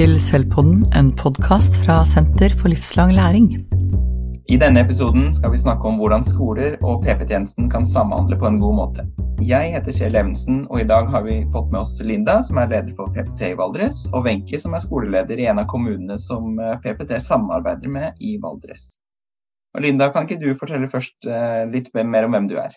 [0.00, 3.50] til Sølvpodden, en podkast fra Senter for livslang læring.
[4.48, 8.56] I denne episoden skal vi snakke om hvordan skoler og PP-tjenesten kan samhandle på en
[8.62, 9.04] god måte.
[9.44, 12.72] Jeg heter Kjell Evensen, og i dag har vi fått med oss Linda, som er
[12.72, 16.56] leder for PPT i Valdres, og Wenche, som er skoleleder i en av kommunene som
[16.56, 18.94] eh, PPT samarbeider med i Valdres.
[19.76, 22.72] Og Linda, kan ikke du fortelle først eh, litt mer om hvem du er?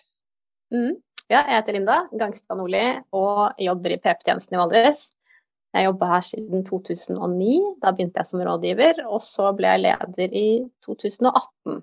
[0.76, 1.00] Mm.
[1.32, 2.84] Ja, jeg heter Linda Gangstad Nordli
[3.16, 5.06] og jobber i PP-tjenesten i Valdres.
[5.74, 7.54] Jeg jobba her siden 2009.
[7.82, 10.48] Da begynte jeg som rådgiver, og så ble jeg leder i
[10.86, 11.80] 2018.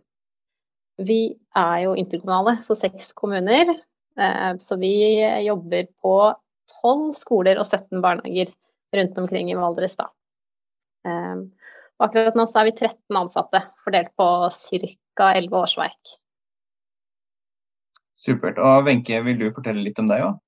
[1.01, 1.19] Vi
[1.57, 3.73] er jo interkommunale for seks kommuner,
[4.15, 4.93] eh, så vi
[5.43, 6.15] jobber på
[6.71, 8.53] tolv skoler og 17 barnehager
[8.95, 9.97] rundt omkring i Valdres.
[9.99, 10.07] Da.
[11.07, 11.43] Eh,
[11.99, 15.33] akkurat nå er vi 13 ansatte, fordelt på ca.
[15.35, 16.15] 11 årsverk.
[18.15, 18.61] Supert.
[18.61, 20.39] Og Wenche, vil du fortelle litt om deg òg?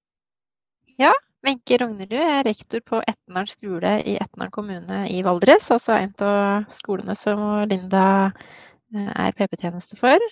[1.02, 1.11] Ja,
[1.44, 5.67] Wenche Rognerud er rektor på Etnaren skole i Etnaren kommune i Valdres.
[5.75, 8.05] Altså en av skolene som Linda
[8.95, 10.23] eh, er PP-tjeneste for.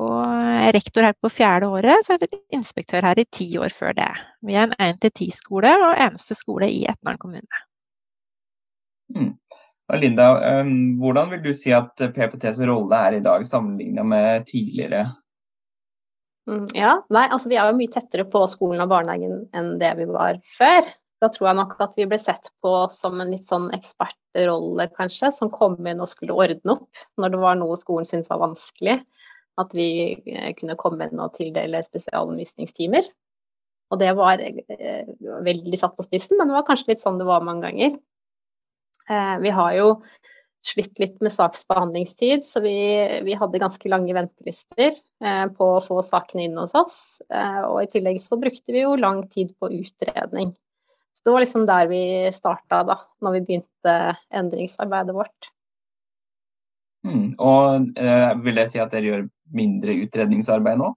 [0.00, 3.74] Og er rektor her på fjerde året, så er jeg inspektør her i ti år
[3.74, 4.10] før det.
[4.46, 7.64] Vi er en 1-10-skole og eneste skole i Etnaren kommune.
[9.14, 9.34] Mm.
[9.98, 15.06] Linda, eh, hvordan vil du si at PPTs rolle er i dag sammenlignet med tidligere
[16.74, 20.08] ja, nei, altså Vi er jo mye tettere på skolen og barnehagen enn det vi
[20.10, 20.88] var før.
[21.20, 25.28] Da tror jeg nok at vi ble sett på som en litt sånn ekspertrolle, kanskje,
[25.36, 29.00] som kom inn og skulle ordne opp når det var noe skolen syntes var vanskelig.
[29.60, 33.10] At vi eh, kunne komme inn og tildele spesialundervisningstimer.
[33.92, 35.10] Og det var eh,
[35.44, 37.98] veldig satt på spissen, men det var kanskje litt sånn det var mange ganger.
[39.10, 39.88] Eh, vi har jo
[40.66, 42.74] slitt litt med saksbehandlingstid, så vi,
[43.24, 44.92] vi hadde ganske lange ventelister
[45.24, 46.98] eh, på å få sakene inn hos oss.
[47.32, 50.52] Eh, og i tillegg så brukte vi jo lang tid på utredning.
[51.16, 52.02] Så det var liksom der vi
[52.36, 53.96] starta da, når vi begynte
[54.36, 55.50] endringsarbeidet vårt.
[57.08, 60.92] Mm, og eh, vil jeg si at dere gjør mindre utredningsarbeid nå?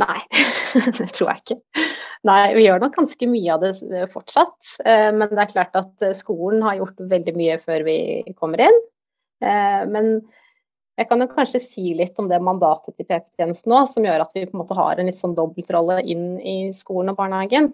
[0.00, 0.20] Nei,
[0.98, 1.88] det tror jeg ikke.
[2.28, 4.58] Nei, vi gjør nok ganske mye av det eh, fortsatt.
[4.84, 7.96] Eh, men det er klart at eh, skolen har gjort veldig mye før vi
[8.36, 8.80] kommer inn.
[9.40, 10.18] Men
[11.00, 14.34] jeg kan jo kanskje si litt om det mandatet til PP-tjenesten nå, som gjør at
[14.36, 17.70] vi på en måte har en litt sånn dobbeltrolle inn i skolen og barnehagen.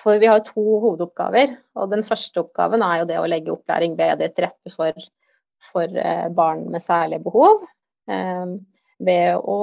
[0.00, 1.54] For vi har to hovedoppgaver.
[1.78, 5.06] Og den første oppgaven er jo det å legge opplæring bedre til rette for,
[5.70, 6.02] for
[6.34, 7.68] barn med særlige behov.
[8.10, 9.60] Ved å,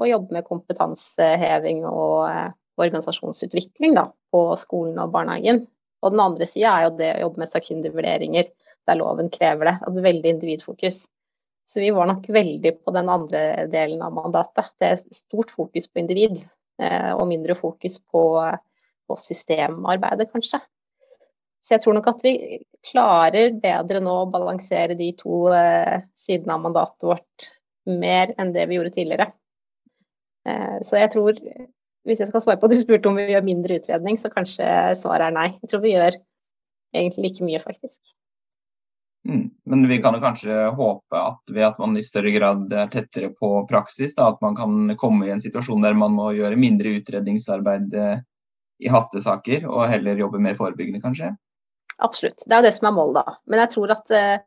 [0.00, 2.32] å jobbe med kompetanseheving og
[2.80, 5.64] organisasjonsutvikling da, på skolen og barnehagen.
[6.04, 8.50] Og den andre sida er jo det å jobbe med sakkyndige vurderinger
[8.84, 9.76] der loven krever det.
[9.86, 11.00] Altså veldig individfokus.
[11.70, 13.40] Så vi var nok veldig på den andre
[13.72, 14.68] delen av mandatet.
[14.80, 16.42] Det er stort fokus på individ,
[16.82, 18.24] eh, og mindre fokus på,
[19.08, 20.60] på systemarbeidet, kanskje.
[21.64, 22.34] Så jeg tror nok at vi
[22.84, 27.48] klarer bedre nå å balansere de to eh, sidene av mandatet vårt
[27.88, 29.30] mer enn det vi gjorde tidligere.
[30.44, 31.40] Eh, så jeg tror
[32.04, 34.66] hvis jeg skal svare på Du spurte om vi gjør mindre utredning, så kanskje
[35.00, 35.48] svaret er nei.
[35.62, 36.18] Jeg tror vi gjør
[36.94, 37.98] egentlig like mye, faktisk.
[39.28, 39.46] Mm.
[39.64, 43.30] Men vi kan jo kanskje håpe at ved at man i større grad er tettere
[43.32, 46.92] på praksis, da, at man kan komme i en situasjon der man må gjøre mindre
[46.98, 48.20] utredningsarbeid eh,
[48.84, 51.32] i hastesaker, og heller jobbe mer forebyggende, kanskje?
[52.04, 52.42] Absolutt.
[52.44, 53.38] Det er jo det som er målet, da.
[53.48, 54.42] Men jeg tror at uh,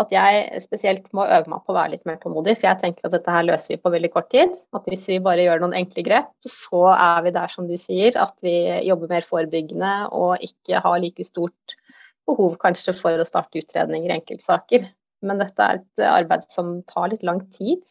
[0.00, 2.56] at jeg spesielt må øve meg på å være litt mer tålmodig.
[2.58, 4.56] For jeg tenker at dette her løser vi på veldig kort tid.
[4.74, 8.18] At hvis vi bare gjør noen enkle grep, så er vi der som du sier,
[8.18, 8.56] at vi
[8.88, 11.78] jobber mer forebyggende og ikke har like stort
[12.26, 14.88] behov kanskje for å starte utredninger i enkeltsaker.
[15.24, 17.84] Men dette er et arbeid som tar litt lang tid.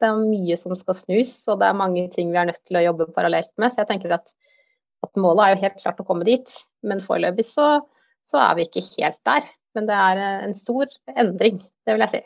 [0.00, 2.80] Det er mye som skal snus, og det er mange ting vi er nødt til
[2.80, 3.74] å jobbe parallelt med.
[3.74, 4.24] Så jeg tenker at,
[5.04, 7.74] at målet er jo helt klart å komme dit, men foreløpig så,
[8.26, 9.52] så er vi ikke helt der.
[9.76, 12.22] Men det er eh, en stor endring, det vil jeg si.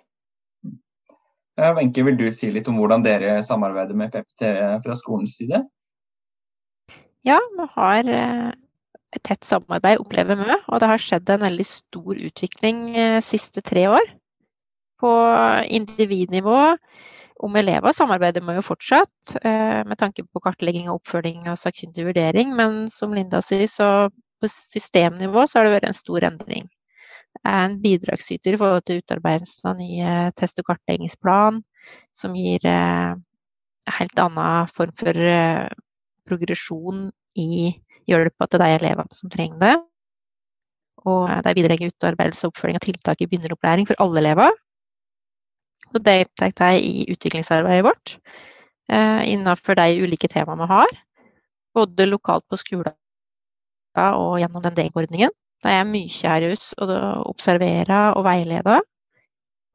[1.56, 4.50] Wenche, vil du si litt om hvordan dere samarbeider med PPT
[4.84, 5.62] fra skolens side?
[7.24, 8.50] Ja, vi har eh,
[9.16, 10.58] et tett samarbeid, opplever vi.
[10.68, 14.14] Og det har skjedd en veldig stor utvikling de eh, siste tre år.
[15.00, 15.12] På
[15.68, 16.60] individnivå
[17.44, 22.54] om elever samarbeider vi jo fortsatt, med tanke på kartlegging og oppfølging og sakkyndig vurdering.
[22.56, 24.08] Men som Linda sier, så
[24.40, 26.64] på systemnivå så har det vært en stor endring
[27.44, 31.62] er en bidragsyter i forhold til utarbeidelsen av nye test- og kartleggingsplan,
[32.14, 33.16] som gir eh,
[33.98, 35.68] helt annen form for eh,
[36.26, 37.74] progresjon i
[38.06, 39.76] hjelpa til de elevene som trenger det.
[41.06, 44.54] Og de bidrar i utarbeidelse og oppfølging av tiltak i begynneropplæring for alle elever.
[45.94, 48.16] Og deltar de i utviklingsarbeidet vårt
[48.90, 50.94] eh, innenfor de ulike temaene vi har.
[51.76, 52.96] Både lokalt på skolen
[53.96, 55.30] og gjennom den DEG-ordningen.
[55.64, 56.90] Da er jeg mye her i hus og
[57.30, 58.84] observerer og veileder.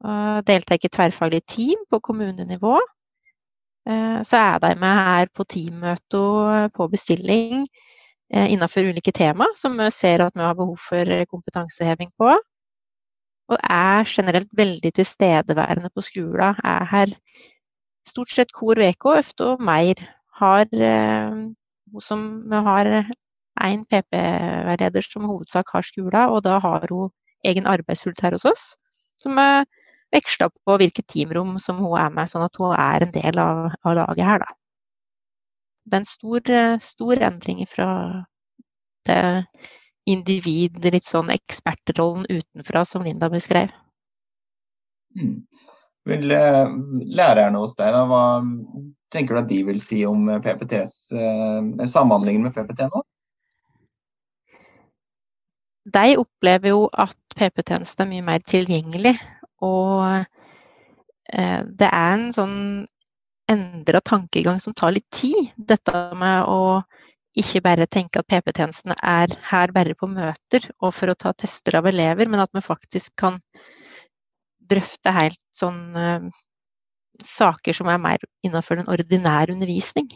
[0.02, 2.78] Og deltar i tverrfaglig team på kommunenivå.
[3.86, 7.66] Eh, så er de med her på teammøter på bestilling
[8.34, 12.34] eh, innenfor ulike tema som vi ser at vi har behov for kompetanseheving på.
[13.52, 16.54] Og er generelt veldig tilstedeværende på skolen.
[16.64, 17.14] Er her
[18.06, 19.98] stort sett hver uke, ofte og mer.
[20.38, 20.66] Har,
[21.92, 22.88] hun som vi har
[23.60, 27.12] én PP-veileder som hovedsak har skolen, og da har hun
[27.44, 28.64] egen arbeidsfullt her hos oss.
[29.20, 29.66] Som er
[30.12, 33.70] veksla på hvilket teamrom som hun er med, sånn at hun er en del av,
[33.84, 34.58] av laget her, da.
[35.82, 37.88] Det er en stor, stor endring fra
[39.08, 39.22] det
[40.06, 43.72] individ, litt sånn ekspertrollen utenfra som Linda beskrev.
[45.18, 45.42] Mm.
[46.08, 46.72] Vil eh,
[47.18, 48.22] lærerne hos deg, da, hva
[49.14, 53.02] tenker du at de vil si om PPTs, eh, samhandlingen med PPT nå?
[55.84, 59.16] De opplever jo at PP-tjenesten er mye mer tilgjengelig.
[59.62, 60.02] Og
[61.32, 62.58] eh, det er en sånn
[63.50, 65.50] endra tankegang som tar litt tid.
[65.56, 66.82] Dette med å
[67.38, 71.78] ikke bare tenke at PP-tjenesten er her bare på møter og for å ta tester
[71.80, 73.40] av elever, men at vi faktisk kan
[74.72, 76.30] drøfte helt sånn eh,
[77.22, 80.08] saker som er mer innenfor den ordinære undervisning.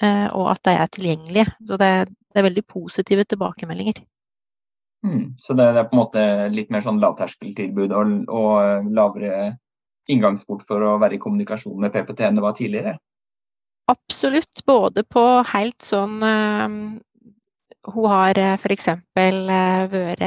[0.00, 1.48] Eh, og at de er tilgjengelige.
[1.68, 4.00] Så det, det er veldig positive tilbakemeldinger.
[5.06, 9.54] Mm, så det, er på en måte litt mer sånn lavterskeltilbud og, og lavere
[10.12, 12.96] inngangsport for å være i kommunikasjon med PPT enn det var tidligere?
[13.90, 14.64] Absolutt.
[14.66, 16.66] Både på helt sånn uh,
[17.90, 18.90] Hun har uh, f.eks.
[18.92, 20.26] Uh, vært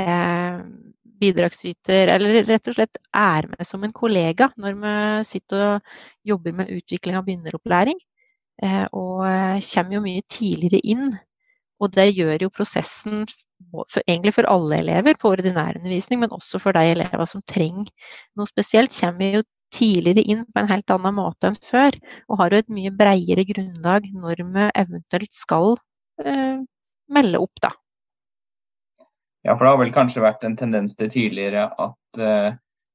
[1.24, 4.96] bidragsyter, eller rett og slett er med som en kollega når vi
[5.30, 5.94] sitter og
[6.28, 8.02] jobber med utvikling av begynneropplæring.
[9.00, 9.22] Og
[9.69, 11.14] kommer jo mye tidligere inn.
[11.83, 16.62] Og det gjør jo prosessen for, egentlig for alle elever på ordinær undervisning, men også
[16.63, 17.91] for de elevene som trenger
[18.39, 19.44] noe spesielt, kommer jo
[19.74, 21.97] tidligere inn på en helt annen måte enn før.
[22.30, 25.74] Og har jo et mye bredere grunnlag når vi eventuelt skal
[26.24, 26.59] eh,
[27.13, 27.74] melde opp, da.
[29.44, 32.53] Ja, for det har vel kanskje vært en tendens til tidligere at eh,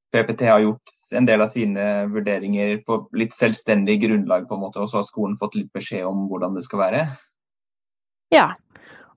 [0.09, 4.81] PPT har gjort en del av sine vurderinger på litt selvstendig grunnlag, på en måte,
[4.81, 7.03] og så har skolen fått litt beskjed om hvordan det skal være?
[8.33, 8.47] Ja,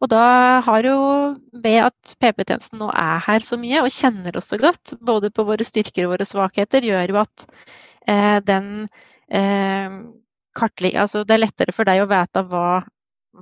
[0.03, 0.23] og da
[0.67, 0.97] har jo,
[1.63, 5.45] ved at PP-tjenesten nå er her så mye og kjenner oss så godt, både på
[5.47, 7.45] våre styrker og våre svakheter, gjør jo at
[8.11, 8.89] eh, den
[9.31, 9.95] eh,
[10.59, 12.83] kartlegger Altså det er lettere for deg å vite hva,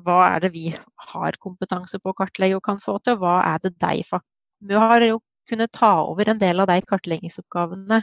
[0.04, 0.66] hva er det vi
[1.10, 4.68] har kompetanse på å kartlegge og kan få til, og hva er det deg faktisk
[4.68, 8.02] Du har jo kunnet ta over en del av de kartleggingsoppgavene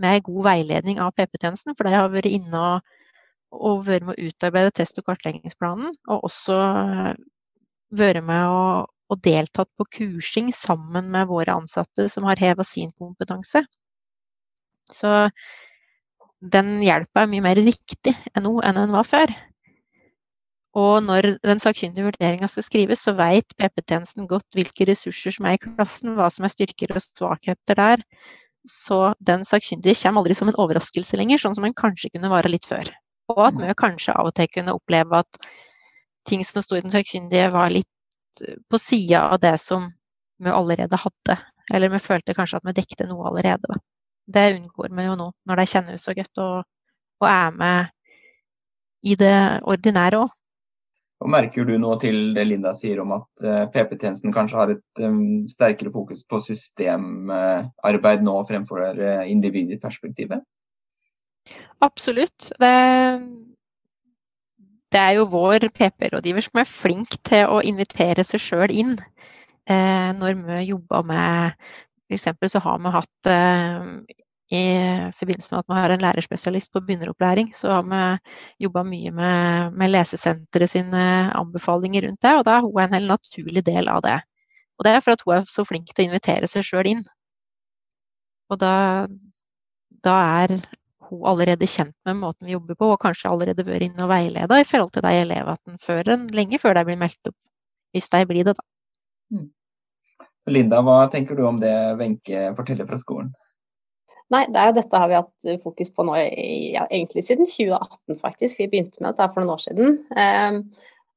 [0.00, 2.94] med god veiledning av PP-tjenesten, for de har vært inne og,
[3.50, 6.56] og vært med å utarbeide test- og kartleggingsplanen, og også
[7.90, 12.92] vært med og, og, deltatt på kursing sammen med våre ansatte som har heva sin
[12.98, 13.64] kompetanse.
[14.90, 15.30] Så
[16.40, 19.32] den hjelpa er mye mer riktig nå enn den var før.
[20.78, 25.56] Og når den sakkyndige vurderinga skal skrives, så vet PP-tjenesten godt hvilke ressurser som er
[25.56, 28.04] i klassen, hva som er styrker og svakheter der.
[28.68, 32.52] Så den sakkyndige kommer aldri som en overraskelse lenger, sånn som den kanskje kunne være
[32.52, 32.92] litt før.
[33.34, 35.40] Og at vi kanskje av og til kunne oppleve at
[36.28, 39.88] ting som sto i den sakkyndige, var litt eh, på sida av det som
[40.40, 41.38] vi allerede hadde.
[41.72, 43.68] Eller vi følte kanskje at vi dekte noe allerede.
[43.68, 43.78] Da.
[44.26, 46.68] Det unngår vi jo nå, når de kjenner oss så godt og,
[47.22, 47.96] og, er med
[49.06, 49.34] i det
[49.68, 50.36] ordinære òg.
[51.20, 55.02] Og Merker du noe til det Linda sier om at eh, PP-tjenesten kanskje har et
[55.04, 60.40] um, sterkere fokus på systemarbeid nå fremfor individperspektivet?
[61.84, 62.48] Absolutt.
[62.60, 62.72] Det,
[64.90, 68.96] det er jo vår PP-rådgiver som er flink til å invitere seg sjøl inn.
[69.70, 71.52] Eh, når vi jobber med
[72.10, 72.50] F.eks.
[72.50, 74.16] så har vi hatt eh,
[74.50, 74.62] i
[75.14, 79.76] forbindelse med at vi har en lærerspesialist på begynneropplæring, så har vi jobba mye med,
[79.78, 81.04] med Lesesenteret sine
[81.38, 84.18] anbefalinger rundt det, og da er hun en helt naturlig del av det.
[84.78, 87.04] Og det er for at hun er så flink til å invitere seg sjøl inn.
[88.50, 89.06] Og da,
[90.02, 90.56] da er
[91.10, 94.60] hun allerede kjent med måten vi jobber på, og kanskje allerede vært inne og veileda
[94.60, 97.38] i forhold til de elevene før en, lenge før de blir meldt opp,
[97.94, 98.66] hvis de blir det, da.
[99.34, 99.48] Mm.
[100.50, 103.30] Linda, hva tenker du om det Wenche forteller fra skolen?
[104.30, 108.18] Nei, det er jo dette har vi hatt fokus på nå ja, egentlig siden 2018,
[108.20, 108.60] faktisk.
[108.60, 109.96] Vi begynte med dette for noen år siden.
[110.14, 110.60] Um,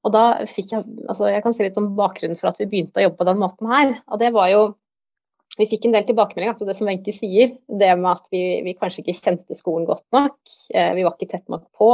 [0.04, 3.00] og da fikk jeg altså jeg kan si litt om bakgrunnen for at vi begynte
[3.00, 3.94] å jobbe på den måten her.
[4.10, 4.64] Og det var jo
[5.60, 7.56] vi fikk en del tilbakemeldinger på det som Wenche sier.
[7.68, 10.38] Det med at vi, vi, kanskje ikke kjente skolen godt nok.
[10.74, 11.92] Eh, vi var ikke tett nok på.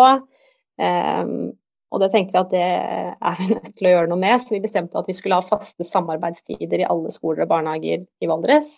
[0.80, 1.34] Eh,
[1.90, 2.66] Og det tenkte vi at det
[3.32, 5.48] er vi nødt til å gjøre noe med, så vi bestemte at vi skulle ha
[5.50, 8.70] faste samarbeidstider i alle skoler og barnehager i Valdres.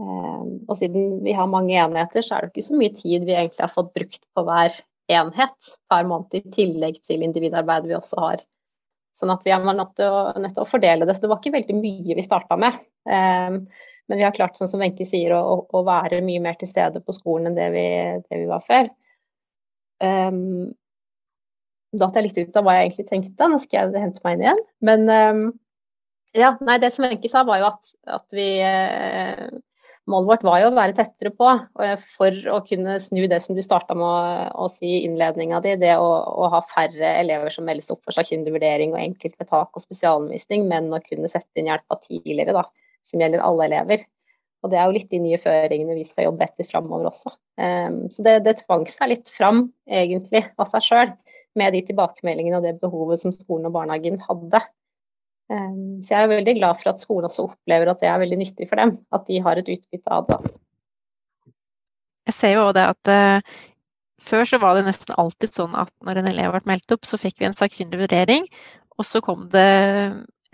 [0.00, 3.34] Ehm, og siden vi har mange enheter, så er det ikke så mye tid vi
[3.34, 4.78] egentlig har fått brukt på hver
[5.12, 8.46] enhet per måned, i tillegg til individarbeidet vi også har.
[9.22, 11.14] Sånn at vi er nødt til, å, nødt til å fordele det.
[11.14, 12.80] Så det var ikke veldig mye vi starta med.
[13.06, 13.60] Um,
[14.10, 16.98] men vi har klart, sånn som Wenche sier, å, å, være mye mer til stede
[17.06, 17.84] på skolen enn det vi,
[18.26, 18.90] det vi var før.
[20.02, 20.72] Um,
[22.02, 23.48] datt jeg litt ut av hva jeg egentlig tenkte.
[23.52, 24.64] Nå skal jeg hente meg inn igjen.
[24.90, 25.44] Men um,
[26.34, 29.46] ja, nei, det som Wenche sa, var jo at, at vi uh,
[30.10, 31.50] Målet vårt var jo å være tettere på
[32.16, 35.76] for å kunne snu det som du starta med å, å si i innledninga di,
[35.78, 39.84] det å, å, ha færre elever som meldes opp for sakkyndig vurdering og enkeltvedtak og
[39.84, 42.64] spesialundervisning, men å kunne sette inn hjelpa tidligere, da,
[43.06, 44.02] som gjelder alle elever.
[44.62, 47.34] Og Det er jo litt de nye føringene vi skal jobbe etter framover også.
[47.62, 51.16] Um, så det, det tvang seg litt fram, egentlig, av seg sjøl
[51.58, 54.62] med de tilbakemeldingene og det behovet som skolen og barnehagen hadde.
[55.52, 58.38] Ehm, så jeg er veldig glad for at skolen også opplever at det er veldig
[58.40, 58.94] nyttig for dem.
[59.12, 60.40] At de har et utbytte av det.
[62.30, 63.54] Jeg ser jo også det at uh,
[64.22, 67.18] før så var det nesten alltid sånn at når en elev ble meldt opp, så
[67.18, 68.46] fikk vi en sakkyndig vurdering,
[68.94, 69.66] og så kom det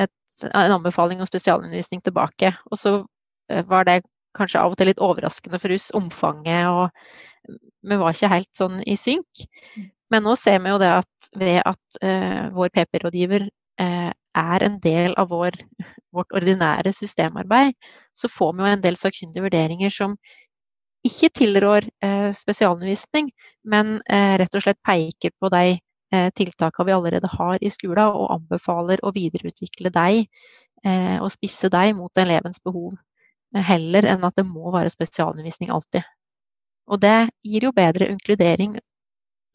[0.01, 0.15] et,
[0.49, 2.55] en anbefaling om spesialundervisning tilbake.
[2.73, 4.01] Og så uh, var det
[4.39, 8.83] kanskje av og til litt overraskende for oss, omfanget, og vi var ikke helt sånn
[8.89, 9.47] i synk.
[10.09, 13.49] Men nå ser vi jo det at ved at uh, vår PP-rådgiver
[14.41, 15.57] er en del av vår,
[16.15, 17.75] vårt ordinære systemarbeid,
[18.17, 20.17] så får vi jo en del sakkyndige vurderinger som
[21.07, 23.31] ikke tilrår eh, spesialundervisning,
[23.69, 25.79] men rett og slett peker på de
[26.09, 30.23] tiltakene vi allerede har i skolen, og anbefaler å videreutvikle deg
[31.21, 32.95] og spisse deg mot elevens behov,
[33.53, 36.07] heller enn at det må være spesialundervisning alltid.
[36.89, 38.79] Og det gir jo bedre inkludering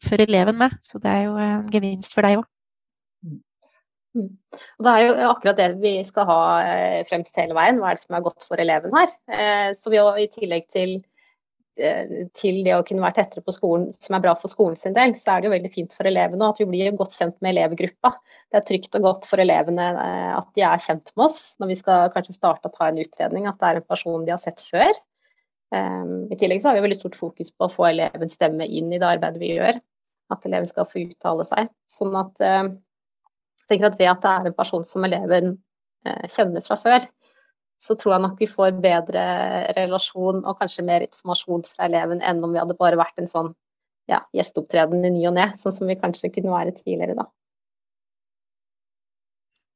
[0.04, 0.78] for eleven med.
[0.82, 2.46] Så det er jo en gevinst for deg òg.
[4.14, 4.30] Mm.
[4.78, 7.80] Og Det er jo akkurat det vi skal ha eh, fremst hele veien.
[7.82, 9.10] Hva er det som er godt for eleven her?
[9.26, 10.92] Eh, så vi I tillegg til,
[11.80, 14.94] eh, til, det å kunne være tettere på skolen, som er bra for skolen sin
[14.94, 17.56] del, så er det jo veldig fint for elevene at vi blir godt kjent med
[17.56, 18.12] elevgruppa.
[18.52, 19.88] Det er trygt og godt for elevene
[20.38, 23.48] at de er kjent med oss når vi skal kanskje starte å ta en utredning,
[23.50, 24.94] at det er en person de har sett før.
[25.74, 29.00] I tillegg så har vi veldig stort fokus på å få elevens stemme inn i
[29.02, 29.80] det arbeidet vi gjør
[30.30, 31.72] at eleven skal få uttale seg.
[31.90, 32.44] Sånn at
[33.68, 35.52] eh, jeg tenker at ved at det er en person som eleven
[36.06, 37.06] eh, kjenner fra før,
[37.84, 39.24] så tror jeg nok vi får bedre
[39.76, 43.52] relasjon og kanskje mer informasjon fra eleven enn om vi hadde bare vært en sånn
[44.08, 47.28] ja, gjesteopptreden i ny og ne, sånn som vi kanskje kunne være tidligere da.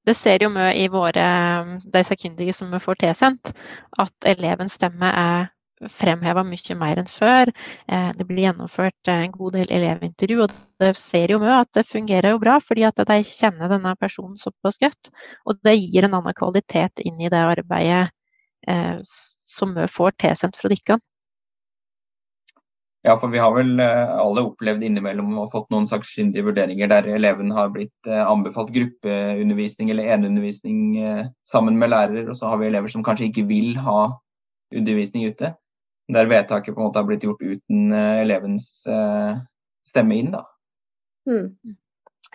[0.08, 1.24] Det ser jo vi i våre
[1.84, 3.52] de sakkyndige som vi får tilsendt,
[4.00, 5.50] at elevens stemme er
[5.86, 7.50] fremheva mye mer enn før.
[7.86, 11.86] Eh, det blir gjennomført en god del elevintervju, og det ser jo med at det
[11.88, 15.12] fungerer jo bra, fordi at de kjenner denne personen såpass godt.
[15.46, 18.08] Og det gir en annen kvalitet inn i det arbeidet
[18.66, 20.98] eh, som vi får tilsendt fra dere.
[23.06, 27.06] Ja, for vi har vel eh, alle opplevd innimellom og fått noen sakkyndige vurderinger der
[27.14, 32.90] eleven har blitt anbefalt gruppeundervisning eller eneundervisning sammen med lærer, og så har vi elever
[32.90, 34.10] som kanskje ikke vil ha
[34.74, 35.54] undervisning ute
[36.14, 39.36] der vedtaket på en måte har blitt gjort uten uh, elevens uh,
[39.86, 40.32] stemme inn.
[40.32, 40.44] da.
[41.28, 41.76] Mm.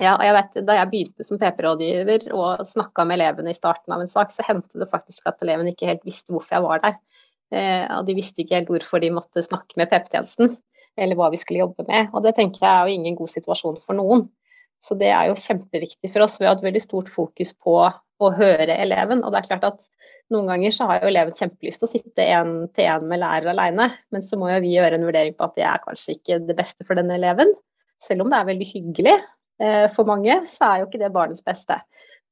[0.01, 3.93] Ja, og jeg vet, Da jeg begynte som PP-rådgiver og snakka med elevene i starten
[3.93, 6.81] av en sak, så hendte det faktisk at elevene ikke helt visste hvorfor jeg var
[6.85, 6.95] der.
[7.53, 10.55] Eh, og De visste ikke helt hvorfor de måtte snakke med PP-tjenesten,
[10.97, 12.09] eller hva vi skulle jobbe med.
[12.13, 14.25] Og Det tenker jeg er jo ingen god situasjon for noen.
[14.83, 16.39] Så det er jo kjempeviktig for oss.
[16.39, 17.77] Vi har hatt veldig stort fokus på
[18.27, 19.23] å høre eleven.
[19.23, 19.81] Og det er klart at
[20.33, 23.51] noen ganger så har jo eleven kjempelyst til å sitte én til én med lærer
[23.51, 26.39] alene, men så må jo vi gjøre en vurdering på at det er kanskje ikke
[26.47, 27.51] det beste for den eleven.
[28.07, 31.45] Selv om det er veldig hyggelig eh, for mange, så er jo ikke det barnets
[31.45, 31.77] beste.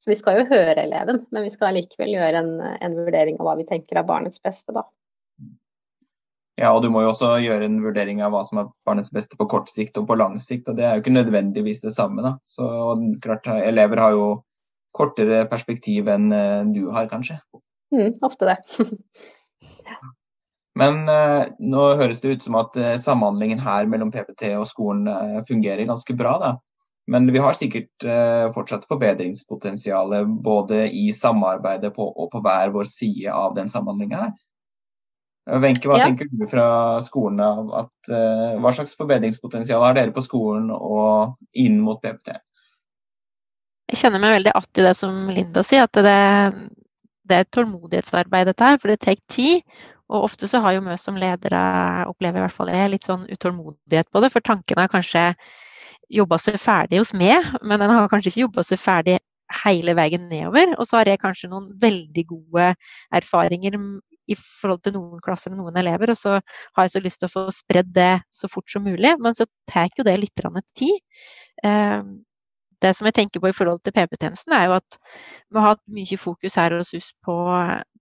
[0.01, 3.48] Så vi skal jo høre eleven, men vi skal likevel gjøre en, en vurdering av
[3.48, 4.88] hva vi tenker er barnets beste, da.
[6.60, 9.38] Ja, og du må jo også gjøre en vurdering av hva som er barnets beste
[9.39, 12.21] på kort sikt og på lang sikt, og det er jo ikke nødvendigvis det samme.
[12.25, 12.36] da.
[12.45, 12.65] Så
[13.24, 14.25] klart, Elever har jo
[14.95, 17.39] kortere perspektiv enn eh, du har, kanskje.
[17.95, 18.57] Mm, ofte det.
[20.79, 25.10] Men eh, nå høres det ut som at eh, samhandlingen her mellom PPT og skolen
[25.12, 26.38] eh, fungerer ganske bra.
[26.41, 26.51] da.
[27.12, 32.88] Men vi har sikkert eh, fortsatt forbedringspotensial både i samarbeidet på, og på hver vår
[32.88, 34.31] side av den samhandlinga her.
[35.62, 36.05] Wenche, hva ja.
[36.05, 41.33] tenker du fra skolen av at eh, Hva slags forbedringspotensial har dere på skolen og
[41.57, 42.36] inn mot PPT?
[43.91, 46.19] Jeg kjenner meg veldig att i det som Linda sier, at det,
[47.27, 49.65] det er et tålmodighetsarbeid, dette her, for det tar tid.
[50.12, 51.60] Og ofte så har jo vi som ledere,
[52.07, 54.29] opplever i hvert fall jeg, litt sånn utålmodighet på det.
[54.31, 55.25] For tankene har kanskje
[56.12, 59.17] jobba seg ferdig hos meg, men den har kanskje ikke jobba seg ferdig
[59.62, 60.74] hele veien nedover.
[60.77, 62.71] Og så har jeg kanskje noen veldig gode
[63.19, 63.75] erfaringer
[64.31, 67.27] i forhold til noen klasser og noen elever, og så har jeg så lyst til
[67.27, 69.17] å få spredd det så fort som mulig.
[69.19, 70.48] Men så tar jo det litt
[70.79, 71.00] tid.
[72.81, 75.00] Det som jeg tenker på i forhold til PP-tjenesten, er jo at
[75.51, 77.35] vi har hatt mye fokus her hos oss på,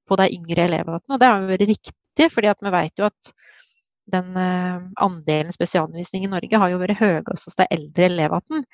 [0.08, 1.02] på de yngre elevene.
[1.08, 3.34] Og det har vært riktig, fordi vi vet jo at
[4.10, 8.64] den uh, andelen spesialundervisning i Norge har jo vært høyest hos de eldre elevene.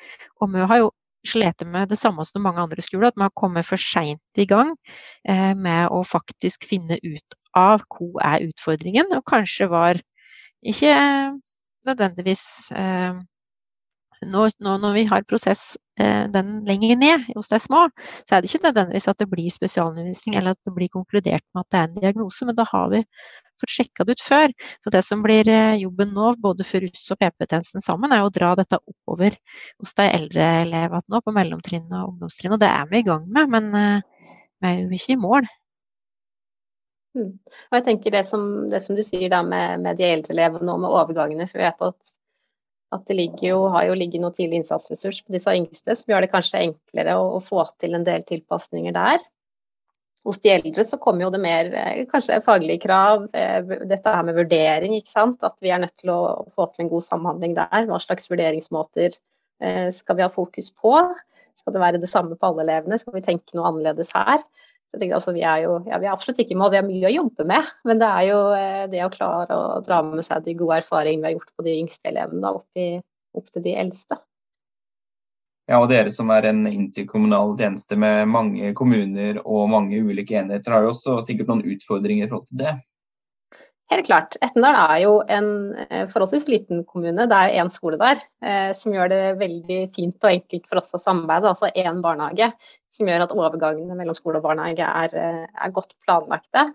[0.40, 0.92] Og vi har jo
[1.26, 4.46] slitt med det samme som mange andre skoler, at vi har kommet for seint i
[4.48, 4.72] gang
[5.28, 10.00] uh, med å faktisk finne ut av hvor er utfordringen, og kanskje var
[10.66, 10.92] ikke
[11.86, 12.44] nødvendigvis
[12.76, 13.18] uh,
[14.25, 17.87] nå, nå, når vi har prosess eh, den lenger ned hos de små,
[18.25, 21.64] så er det ikke nødvendigvis at det blir spesialundervisning eller at det blir konkludert med
[21.64, 23.02] at det er en diagnose, men da har vi
[23.61, 24.54] fått sjekka det ut før.
[24.85, 28.32] Så det som blir eh, jobben nå, både for russ og PP-tjenesten sammen, er å
[28.32, 29.37] dra dette oppover
[29.80, 32.56] hos de eldre elevene nå på mellomtrinn og ungdomstrinn.
[32.56, 35.49] Og det er vi i gang med, men eh, vi er jo ikke i mål.
[37.16, 37.32] Mm.
[37.70, 40.75] Og jeg tenker det som, det som du sier da med, med de eldre elevene
[40.75, 41.49] og med overgangene.
[41.49, 41.96] for vi vet at
[42.95, 46.33] at det jo, har jo ligget noe tidlig innsatsressurs på disse yngste, som gjør det
[46.33, 49.25] kanskje enklere å, å, få til en del tilpasninger der.
[50.26, 54.26] Hos de eldre så kommer jo det mer eh, kanskje faglige krav, eh, dette her
[54.26, 54.97] med vurdering.
[54.97, 55.43] ikke sant?
[55.47, 56.21] At vi er nødt til å
[56.55, 57.87] få til en god samhandling der.
[57.90, 60.97] Hva slags vurderingsmåter eh, skal vi ha fokus på?
[61.62, 62.99] Skal det være det samme på alle elevene?
[63.02, 64.43] Skal vi tenke noe annerledes her?
[64.97, 67.09] Tenker, altså, vi, er jo, ja, vi er absolutt ikke i mål, vi har mye
[67.09, 67.73] å jobbe med.
[67.88, 71.25] Men det er jo eh, det å klare å dra med seg de gode erfaringene
[71.25, 72.88] vi har gjort på de yngste elevene opp, i,
[73.37, 74.21] opp til de eldste.
[75.66, 80.76] Ja, og Dere som er en interkommunal tjeneste med mange kommuner og mange ulike enheter,
[80.76, 82.76] har jo også sikkert noen utfordringer i forhold til det?
[83.93, 84.35] Helt klart.
[84.43, 85.49] Etnedal er jo en
[85.85, 87.28] eh, forholdsvis liten kommune.
[87.31, 90.97] Det er én skole der, eh, som gjør det veldig fint og enkelt for oss
[90.97, 91.52] å samarbeide.
[91.52, 92.51] Altså én barnehage
[92.96, 96.66] som gjør at overgangene mellom skole og barnehage er, eh, er godt planlagte.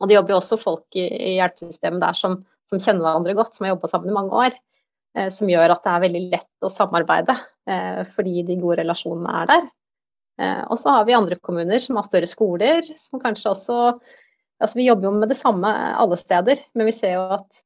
[0.00, 2.40] Og det jobber jo også folk i, i hjelpesystemet der som,
[2.72, 4.60] som, kjenner hverandre godt, som har jobba sammen i mange år.
[5.30, 7.36] Som gjør at det er veldig lett å samarbeide,
[8.16, 9.68] fordi de gode relasjonene er der.
[10.66, 13.76] Og så har vi andre kommuner som har større skoler, som kanskje også
[14.62, 17.62] Altså vi jobber jo med det samme alle steder, men vi ser jo at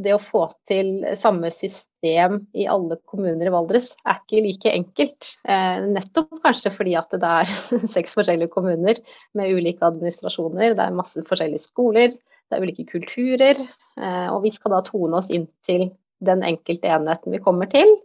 [0.00, 5.32] det å få til samme system i alle kommuner i Valdres er ikke like enkelt.
[5.44, 7.52] Eh, nettopp kanskje fordi at det er
[7.96, 9.00] seks forskjellige kommuner
[9.36, 10.76] med ulike administrasjoner.
[10.78, 13.60] Det er masse forskjellige skoler, det er ulike kulturer.
[14.00, 15.90] Eh, og vi skal da tone oss inn til
[16.24, 17.96] den enkelte enheten vi kommer til.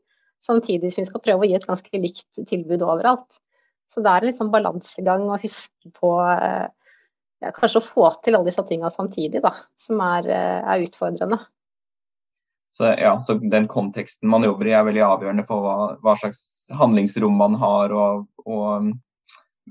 [0.46, 3.30] Samtidig som vi skal prøve å gi et ganske likt tilbud overalt.
[3.94, 6.68] Så det er en liksom balansegang å huske på eh,
[7.44, 11.40] ja, kanskje å få til alle disse tingene samtidig, da, som er, eh, er utfordrende.
[12.78, 16.70] Så, ja, så den konteksten man jobber i er veldig avgjørende for hva, hva slags
[16.78, 18.92] handlingsrom man har, og, og um,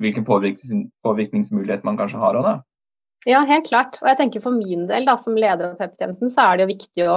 [0.03, 2.57] hvilken påvirknings, påvirkningsmulighet man kanskje har òg, da.
[3.27, 3.99] Ja, helt klart.
[4.03, 6.73] Og jeg tenker for min del, da, som leder av PP-tjenesten, så er det jo
[6.73, 7.17] viktig å,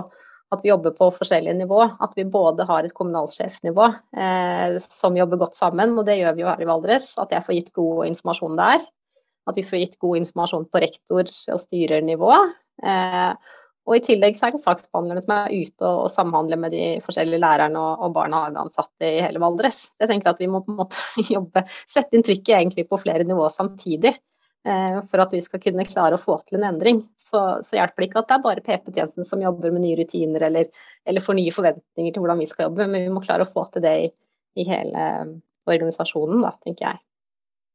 [0.53, 1.81] at vi jobber på forskjellige nivå.
[2.01, 6.45] At vi både har et kommunalsjefnivå eh, som jobber godt sammen, og det gjør vi
[6.45, 7.11] jo her i Valdres.
[7.21, 8.87] At jeg får gitt god informasjon der.
[9.49, 12.33] At vi får gitt god informasjon på rektor- og styrernivå.
[12.85, 13.55] Eh,
[13.89, 16.83] og I tillegg så er det saksbehandlerne som er ute og, og samhandler med de
[17.01, 19.87] forskjellige lærerne og, og barnehageansatte i hele Valdres.
[19.97, 20.99] Jeg tenker at vi må på en måte
[21.35, 24.13] jobbe, sette inn trykket på flere nivåer samtidig.
[24.67, 27.01] Eh, for at vi skal kunne klare å få til en endring.
[27.29, 30.47] Så, så hjelper det ikke at det er bare PP-tjenesten som jobber med nye rutiner
[30.49, 30.71] eller,
[31.07, 33.67] eller får nye forventninger til hvordan vi skal jobbe, men vi må klare å få
[33.73, 34.09] til det i,
[34.59, 35.05] i hele
[35.69, 37.01] organisasjonen, da, tenker jeg.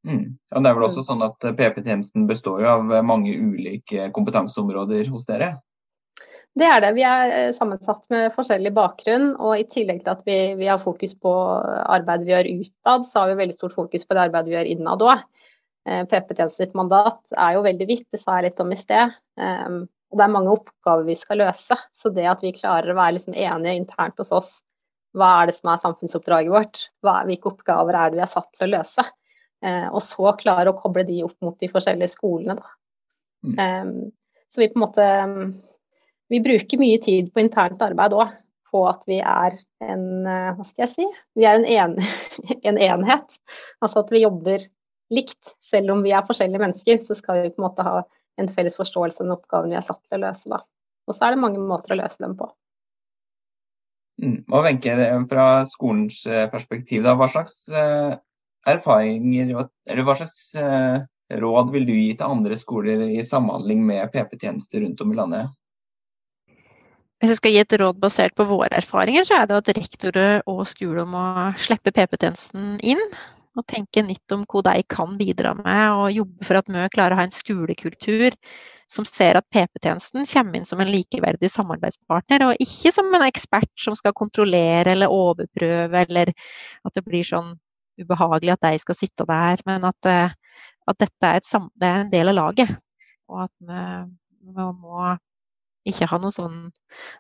[0.05, 0.25] Mm.
[0.53, 5.25] Ja, det er vel også sånn at PP-tjenesten består jo av mange ulike kompetanseområder hos
[5.29, 5.55] dere?
[6.55, 6.93] Det er det.
[6.95, 9.33] Vi er eh, sammensatt med forskjellig bakgrunn.
[9.43, 13.23] Og i tillegg til at vi, vi har fokus på arbeidet vi gjør utad, så
[13.23, 15.25] har vi veldig stort fokus på det arbeidet vi gjør innad òg.
[15.89, 19.17] Eh, PP-tjenestens mandat er jo veldig vidt, det sa jeg litt om i sted.
[19.41, 19.81] Um,
[20.13, 21.81] og det er mange oppgaver vi skal løse.
[21.99, 24.55] Så det at vi klarer å være liksom enige internt hos oss,
[25.15, 28.69] hva er det som er samfunnsoppdraget vårt, hvilke oppgaver er det vi er satt til
[28.69, 29.05] å løse,
[29.65, 32.59] og så klare å koble de opp mot de forskjellige skolene.
[33.45, 33.55] Mm.
[33.59, 33.95] Um,
[34.53, 35.07] så vi på en måte
[36.33, 38.33] vi bruker mye tid på internt arbeid òg,
[38.75, 41.09] på at vi er en eh, Hva skal jeg si?
[41.39, 41.95] Vi er en, en,
[42.71, 43.37] en, enhet.
[43.85, 44.65] Altså at vi jobber
[45.15, 45.55] likt.
[45.63, 48.03] Selv om vi er forskjellige mennesker, så skal vi på en måte ha
[48.41, 50.51] en felles forståelse av den oppgaven vi er satt til å løse.
[50.51, 50.63] Da.
[51.07, 52.51] Og så er det mange måter å løse dem på.
[54.23, 54.41] Mm.
[54.49, 54.97] Og Wenche,
[55.31, 57.61] fra skolens eh, perspektiv, da, hva slags
[58.71, 61.03] erfaringer eller hva slags uh,
[61.41, 65.53] råd vil du gi til andre skoler i samhandling med PP-tjenester rundt om i landet?
[67.25, 70.43] hvis jeg skal gi et råd basert på våre erfaringer, så er det at rektorer
[70.51, 71.23] og skoler må
[71.57, 73.01] slippe PP-tjenesten inn.
[73.55, 77.15] Og tenke nytt om hva de kan bidra med, og jobbe for at vi klarer
[77.15, 78.35] å ha en skolekultur
[78.91, 83.71] som ser at PP-tjenesten kommer inn som en likeverdig samarbeidspartner, og ikke som en ekspert
[83.81, 87.55] som skal kontrollere eller overprøve, eller at det blir sånn
[88.01, 89.63] ubehagelig at de skal sitte der.
[89.69, 90.35] Men at, eh,
[90.91, 92.75] at dette er, et, det er, en del av laget.
[93.31, 93.87] Og at vi,
[94.51, 95.15] vi, må
[95.89, 96.61] ikke ha noe sånn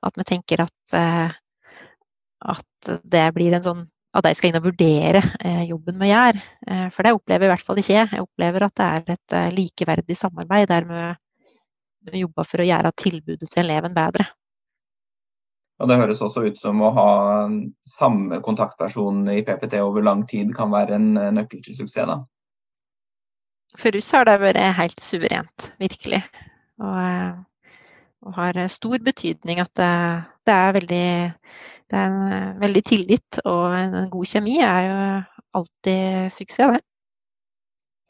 [0.04, 1.34] at vi tenker at, eh,
[2.54, 3.84] at det blir en sånn
[4.14, 6.38] at de skal inn og vurdere eh, jobben vi gjør.
[6.94, 8.10] For det opplever i hvert fall ikke jeg.
[8.14, 10.86] Jeg opplever at det er et likeverdig samarbeid der
[12.04, 14.28] vi jobber for å gjøre tilbudet til eleven bedre.
[15.82, 17.08] Og Det høres også ut som å ha
[17.88, 22.06] samme kontaktperson i PPT over lang tid kan være en nøkkel til suksess.
[22.06, 22.20] da.
[23.74, 26.22] For oss har det vært helt suverent, virkelig.
[26.78, 27.42] Og,
[28.22, 29.90] og har stor betydning at det,
[30.46, 31.08] det, er veldig
[31.90, 34.98] det er en veldig tillit og en god kjemi er jo
[35.58, 36.82] alltid suksess, det.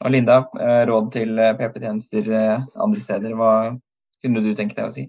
[0.05, 3.35] Og Linda, eh, råd til eh, PP-tjenester eh, andre steder.
[3.39, 3.51] Hva
[4.21, 5.05] kunne du tenke deg å si?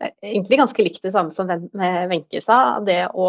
[0.00, 2.80] Egentlig ganske likt det samme som Wenche sa.
[2.84, 3.26] Det å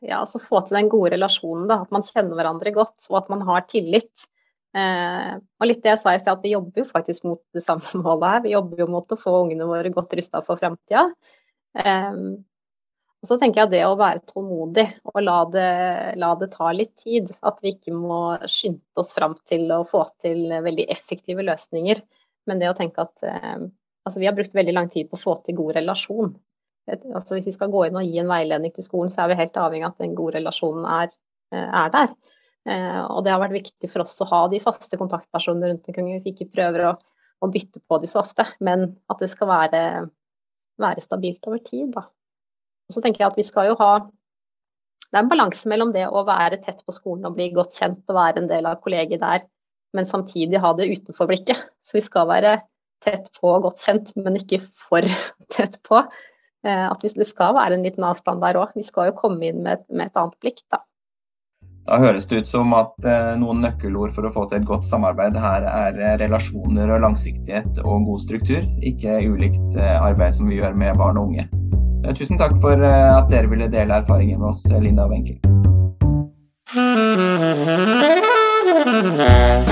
[0.00, 1.68] ja, altså få til den gode relasjonen.
[1.70, 1.80] Da.
[1.84, 4.28] At man kjenner hverandre godt, og at man har tillit.
[4.76, 7.64] Eh, og litt det jeg sa i sted, at Vi jobber jo faktisk mot det
[7.66, 8.44] samme målet her.
[8.46, 11.06] Vi jobber jo mot å få ungene våre godt rusta for framtida.
[11.78, 12.22] Eh,
[13.20, 15.72] og så tenker jeg det å være tålmodig og la det,
[16.16, 17.28] la det, ta litt tid.
[17.44, 22.00] At vi ikke må skynde oss fram til å få til veldig effektive løsninger.
[22.48, 23.68] Men det å tenke at eh,
[24.06, 26.34] altså vi har brukt veldig lang tid på å få til god relasjon.
[26.90, 29.40] Altså hvis vi skal gå inn og gi en veiledning til skolen, så er vi
[29.40, 31.12] helt avhengig av at den gode relasjonen er,
[31.54, 32.14] eh, er der.
[32.68, 36.10] Eh, og det har vært viktig for oss å ha de faste kontaktpersonene rundt omkring.
[36.24, 36.94] Vi ikke prøver å,
[37.40, 39.82] å, bytte på de så ofte, men at det skal være,
[40.80, 41.92] være stabilt over tid.
[41.94, 42.04] Da.
[42.88, 43.92] Og så tenker jeg at vi skal jo ha
[45.10, 48.04] Det er en balanse mellom det å være tett på skolen og bli godt kjent
[48.06, 49.42] og være en del av kollegiet der,
[49.90, 51.58] men samtidig ha det utenfor blikket.
[51.82, 52.52] Så vi skal være
[53.04, 55.06] tett på og godt kjent, men ikke for
[55.56, 56.04] tett på.
[56.66, 58.76] Eh, at det skal være en liten avstand der òg.
[58.76, 60.82] Vi skal jo komme inn med, med et annet blikk, da.
[61.88, 64.84] Da høres det ut som at eh, noen nøkkelord for å få til et godt
[64.86, 70.60] samarbeid her er eh, relasjoner og langsiktighet og god struktur, ikke ulikt arbeid som vi
[70.60, 71.48] gjør med barn og unge.
[72.04, 75.40] Eh, tusen takk for eh, at dere ville dele erfaringer med oss, Linda og Wenche.